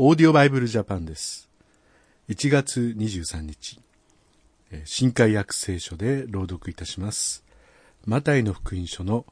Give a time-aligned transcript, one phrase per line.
[0.00, 1.48] オーディオバイブルジャパンです。
[2.28, 3.80] 1月23日、
[4.70, 7.42] え新海訳聖書で朗読いたします。
[8.06, 9.26] マタイの福音書の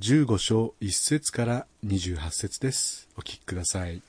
[0.00, 3.08] 15章1節から28節です。
[3.16, 4.02] お聞きください。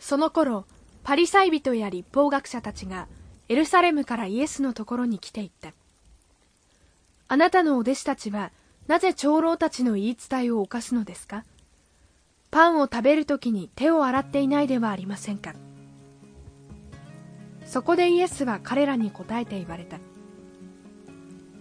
[0.00, 0.64] その頃
[1.04, 3.06] パリサイ人や立法学者たちが
[3.48, 5.74] エルサレムからイエスのところに来ていった
[7.28, 8.50] あなたのお弟子たちは
[8.86, 11.44] なぜ長老たちの言い伝えを犯すのですか？
[12.50, 15.54] パンを食べるときに手を洗っていないではありませんか？
[17.64, 19.98] そこでイエスは彼らに答えて言われた。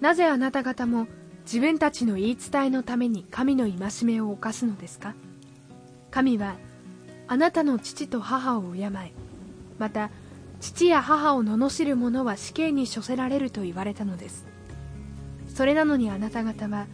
[0.01, 1.07] なぜあなた方も
[1.45, 5.15] 自分たちの言い伝えのために神の戒めを犯すのですか？
[6.11, 6.55] 神は
[7.27, 8.89] あなたの父と母を敬え
[9.79, 10.09] また
[10.59, 14.45] 父や母を罵る者は死刑に処せられると言われたのです。
[15.55, 16.85] それなのにあなた方は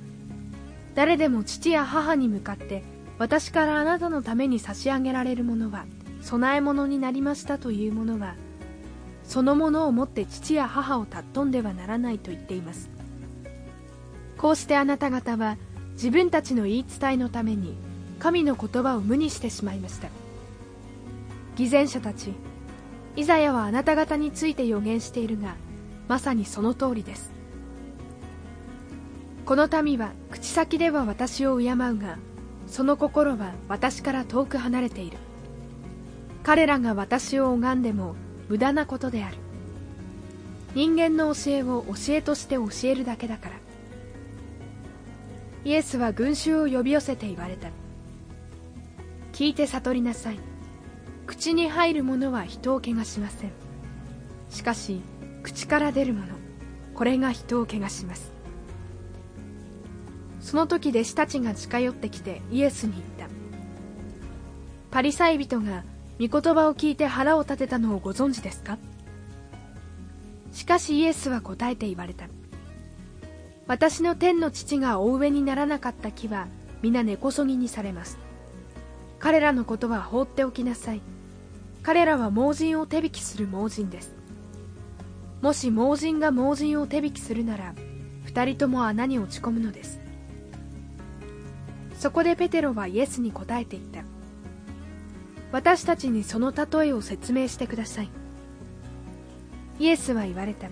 [1.00, 2.84] 誰でも父や母に向かって
[3.20, 5.86] 私からあなたのために差し上げられるものは
[6.30, 8.36] 供え物になりましたというものは
[9.24, 12.90] そのものをもって父や母を尊んではならないと言っています。
[14.38, 15.56] こうしてあなた方は
[15.94, 17.78] 自分たちの言い伝えのために
[18.20, 20.10] 神の言葉を無にしてしまいました。
[21.56, 22.34] 偽善者たち
[23.16, 25.56] イザヤはあなた方について予言しているが
[26.10, 27.39] まさにその通りです。
[29.50, 32.20] この民は口先では私を敬うが
[32.68, 35.18] その心は私から遠く離れている。
[36.44, 38.14] 彼らが私を拝んでも
[38.48, 39.38] 無駄なことである。
[40.76, 43.56] 人間の教えを教えとして教えるだけだから。
[45.66, 47.70] イエスは群衆を呼び寄せて言われた。
[49.34, 50.40] 聞いて悟りなさい。
[51.26, 53.52] 口に入るものは人を汚しません。
[54.52, 55.02] しかし
[55.42, 56.36] 口から出るもの
[56.94, 58.39] これが人を汚します。
[60.50, 63.36] その時弟子たちが近寄ってきてイエスに言った。
[64.90, 65.84] パリサイ人が
[66.20, 68.80] 御言葉を聞いて腹を立てたのをご存知ですか？
[70.52, 72.26] しかしイエスは答えて言われた。
[73.68, 76.48] 私の天の父がお植えにならなかった木は
[76.82, 78.18] 皆根こそぎにされます。
[79.20, 81.02] 彼らのことは放っておきなさい。
[81.84, 84.16] 彼らは盲人を手引きする盲人です。
[85.44, 87.76] もし盲人が盲人を手引きするなら
[88.26, 90.00] 二人とも穴に落ち込むのです。
[92.00, 94.04] そこでペテロはイエスに答えて言った。
[95.52, 98.10] 私たちにその例えを説明してください。
[99.80, 100.70] イエスは言われた。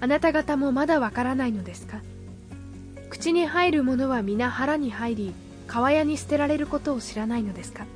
[0.00, 2.02] あなた方もまだわからないのですか？
[3.08, 5.34] 口に入るものは皆腹に入り
[5.66, 7.86] 川屋に捨てられることを知らないのですか？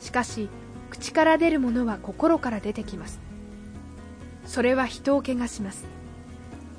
[0.00, 0.48] しかし
[0.90, 3.20] 口から出るものは心から出てきます。
[4.46, 5.84] それは人を汚します。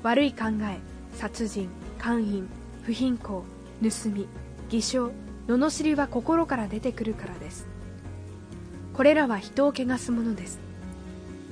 [0.02, 0.78] 悪い考え
[1.16, 2.48] 殺人姦淫
[2.82, 3.44] 不貧困
[3.82, 4.28] 盗み
[4.68, 5.10] 偽証
[5.46, 7.66] 罵りは心から出てくるからです。
[8.94, 10.60] これらは人を汚すものです。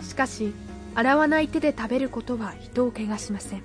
[0.03, 0.53] しかし
[0.95, 3.63] 洗わない手で食べることは人を汚しません。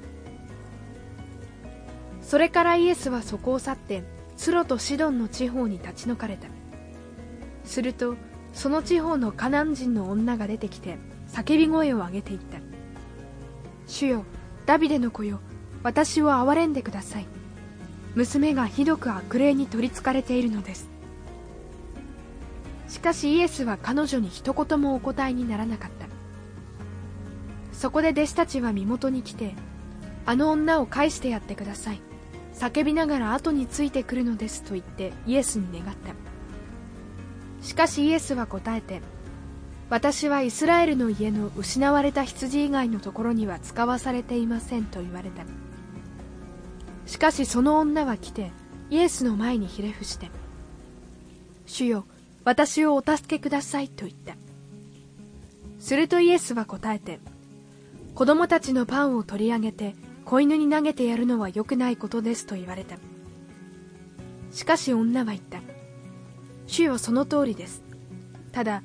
[2.21, 4.03] それからイエスはそこを去って
[4.37, 6.47] ツロとシドンの地方に立ち退かれた。
[7.65, 8.15] すると
[8.53, 10.97] その地方のカナン人の女が出てきて
[11.27, 12.59] 叫び声を上げていった
[13.87, 14.25] 主よ
[14.65, 15.39] ダビデの子よ
[15.81, 17.27] 私を憐れんでください。
[18.15, 20.87] 娘がひどく悪霊に取りつかれているのです。
[22.87, 26.05] しかしイエスは彼女に一言もお答えにならなかった。
[27.75, 29.55] そこで弟子たちは身元に来て
[30.25, 32.01] あの女を返してやってください。
[32.53, 36.13] 叫びながら後についてくるのですと言ってイエスに願った。
[37.65, 39.01] しかしイエスは答えて
[39.89, 45.43] 私はイスラエルの家の失われた羊以外のところには使わされていませんと言われた。
[47.05, 48.51] しかしその女は来て
[48.89, 50.29] イエスの前にひれ伏して
[51.65, 52.05] 主よ
[52.43, 54.35] 私をお助けくださいと言った。
[55.79, 57.19] するとイエスは答えて
[58.15, 62.97] 子供たちのパンを取り上げて子犬に投げてやるのは良くないことですと言われた。
[64.51, 65.59] しかし女は言った。
[66.67, 67.83] 主よその通りです。
[68.51, 68.83] ただ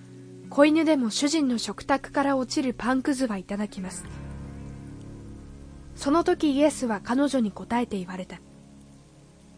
[0.51, 4.05] 子犬でも主人の食卓から落ちるパンくずはいただきます。
[5.99, 8.37] その時イエスは彼女に答えて言われた。
[8.37, 8.41] あ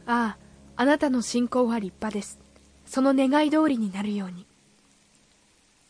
[0.07, 0.37] あ
[0.77, 2.41] あなたの信仰は立派です。
[2.87, 4.47] その願い通りになるように。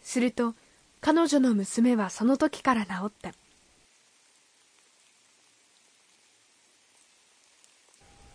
[0.03, 0.55] すると
[1.01, 3.31] 彼女の娘はその時から治った。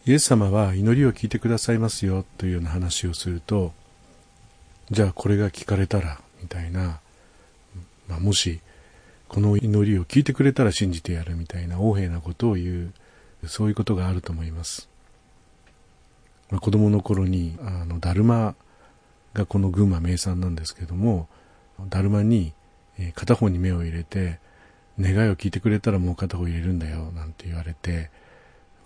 [0.06, 3.74] イエス様は祈りを聞いてくださいますよというような話をすると、
[4.90, 7.02] じゃあこれが聞かれたら、みたいな、
[8.08, 8.62] まあ、もし、
[9.28, 12.92] この祈りを聞いてくれたら信じてやるみたいな横柄なことを言
[13.44, 14.90] う、そういうことがあると思います。
[16.50, 18.56] まあ、子供の頃にあのだるま
[19.34, 21.28] がこの群馬名産なんですけども
[21.90, 22.54] だるまに
[23.16, 24.40] 片方に目を入れて
[25.00, 28.10] 願いを聞いてくれたらもう片方入れるんだよなんて言われて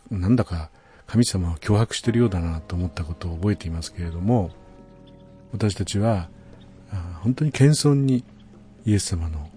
[0.09, 0.69] なんだか
[1.05, 4.51] 神様を脅迫してるようだなと思ったことを覚えていますけれども
[5.51, 6.29] 私たちは
[7.21, 8.23] 本当に謙遜に
[8.85, 9.49] イエス様の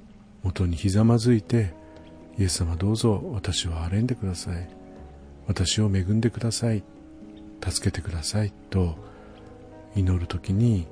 [0.43, 1.75] もとにひざまずいて
[2.39, 4.69] イエス様どうぞ私を憐れんでください。
[5.47, 6.83] 私を恵んでください。
[7.65, 8.53] 助けてください。
[8.71, 8.97] と
[9.95, 10.87] 祈る時に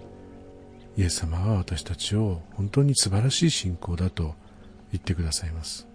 [0.97, 4.35] イエス様は私たちを本当に素晴らしい信仰だと
[4.93, 5.88] 言ってくださいます。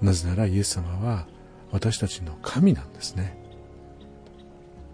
[0.00, 1.26] なぜならイエス様は
[1.70, 3.36] 私たちの神なんですね。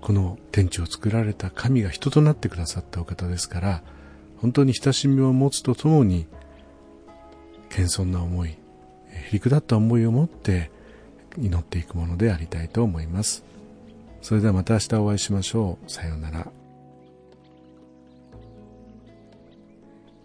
[0.01, 3.83] この天地を作られた神が人となってくださったお方ですから
[4.37, 6.27] 本当に親しみを持つとともに
[7.71, 8.57] 謙遜な思いへ
[9.33, 10.71] りくだった思いを持って
[11.37, 13.45] 祈っていくものでありたいと思います。
[14.23, 15.91] それではまた明日お会いしましょう。
[15.91, 16.47] さようなら。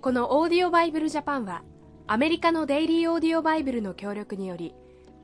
[0.01, 1.63] このオーディオバイブルジャパンは
[2.07, 4.75] アメリカのデイリーオーディオバイブルの協力により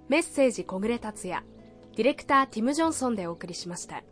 [0.08, 1.44] メッセージ小暮達也
[1.98, 4.04] ディレクターティム・ジョンソンでお送りしました。